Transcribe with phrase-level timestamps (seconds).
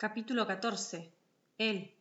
[0.00, 1.12] Capítulo XIV.
[1.58, 1.92] Él.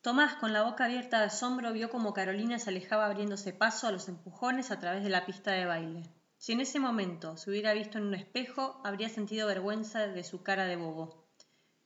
[0.00, 3.92] Tomás, con la boca abierta de asombro, vio como Carolina se alejaba abriéndose paso a
[3.92, 6.02] los empujones a través de la pista de baile.
[6.36, 10.42] Si en ese momento se hubiera visto en un espejo, habría sentido vergüenza de su
[10.42, 11.30] cara de bobo.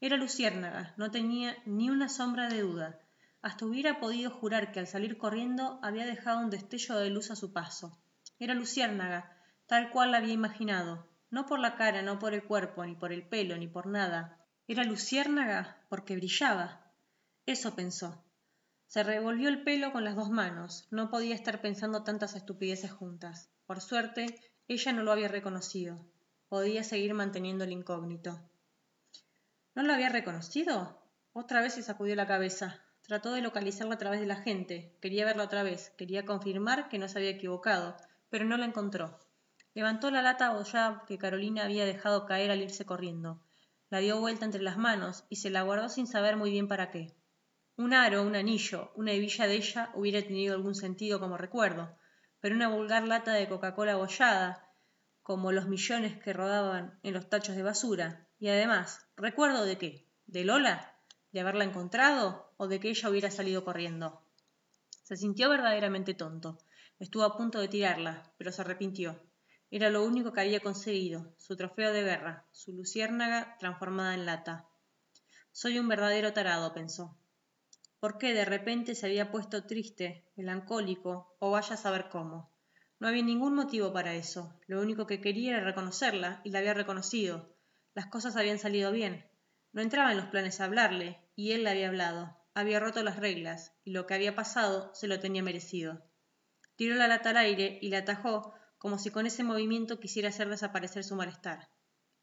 [0.00, 2.98] Era luciérnaga, no tenía ni una sombra de duda.
[3.42, 7.37] Hasta hubiera podido jurar que al salir corriendo había dejado un destello de luz a
[7.37, 8.00] su paso.
[8.38, 12.87] Era luciérnaga, tal cual la había imaginado, no por la cara, no por el cuerpo,
[12.87, 14.39] ni por el pelo, ni por nada,
[14.72, 16.80] era luciérnaga porque brillaba.
[17.45, 18.22] Eso pensó.
[18.86, 20.86] Se revolvió el pelo con las dos manos.
[20.92, 23.50] No podía estar pensando tantas estupideces juntas.
[23.66, 24.26] Por suerte,
[24.68, 25.98] ella no lo había reconocido.
[26.48, 28.40] Podía seguir manteniendo el incógnito.
[29.74, 31.02] ¿No lo había reconocido?
[31.32, 32.80] Otra vez se sacudió la cabeza.
[33.02, 34.96] Trató de localizarlo a través de la gente.
[35.00, 35.90] Quería verlo otra vez.
[35.98, 37.96] Quería confirmar que no se había equivocado,
[38.28, 39.18] pero no la encontró.
[39.74, 43.42] Levantó la lata abollada que Carolina había dejado caer al irse corriendo
[43.90, 46.90] la dio vuelta entre las manos y se la guardó sin saber muy bien para
[46.90, 47.14] qué.
[47.76, 51.96] Un aro, un anillo, una hebilla de ella hubiera tenido algún sentido como recuerdo,
[52.40, 54.70] pero una vulgar lata de Coca-Cola abollada,
[55.23, 60.09] como los millones que rodaban en los tachos de basura, y además, ¿recuerdo de qué?
[60.26, 60.96] ¿De Lola?
[61.32, 62.52] ¿De haberla encontrado?
[62.56, 64.25] ¿O de que ella hubiera salido corriendo?
[65.03, 66.59] Se sintió verdaderamente tonto.
[66.98, 69.20] Estuvo a punto de tirarla, pero se arrepintió.
[69.73, 74.69] Era lo único que había conseguido, su trofeo de guerra, su luciérnaga transformada en lata.
[75.53, 77.17] Soy un verdadero tarado, pensó.
[78.01, 82.51] ¿Por qué de repente se había puesto triste, melancólico, o vaya a saber cómo?
[82.99, 84.59] No había ningún motivo para eso.
[84.67, 87.55] Lo único que quería era reconocerla, y la había reconocido.
[87.95, 89.31] Las cosas habían salido bien.
[89.73, 92.37] No entraba en los planes hablarle, y él le había hablado.
[92.55, 96.03] Había roto las reglas, y lo que había pasado se lo tenía merecido.
[96.75, 100.48] Tiró la lata al aire y la atajó como si con ese movimiento quisiera hacer
[100.48, 101.69] desaparecer su malestar.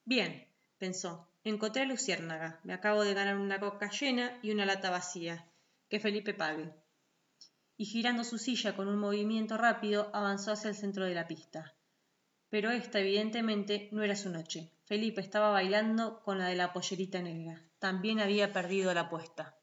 [0.05, 0.47] Bien,
[0.79, 5.45] pensó, encontré a Luciérnaga, me acabo de ganar una coca llena y una lata vacía.
[5.87, 6.73] Que Felipe pague.
[7.77, 11.75] Y girando su silla con un movimiento rápido, avanzó hacia el centro de la pista.
[12.49, 14.71] Pero esta, evidentemente, no era su noche.
[14.85, 17.61] Felipe estaba bailando con la de la pollerita negra.
[17.77, 19.56] También había perdido la apuesta.